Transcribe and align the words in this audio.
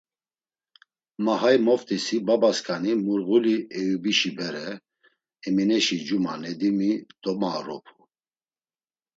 Ma 1.23 1.33
hay 1.41 1.57
moft̆isi 1.65 2.17
babasǩani 2.27 2.93
Murğuli 3.05 3.57
Eyubişi 3.77 4.31
bere, 4.37 4.67
Emineşi 5.47 5.97
cuma 6.07 6.33
Nedimi 6.43 6.91
domaoropu. 7.21 7.95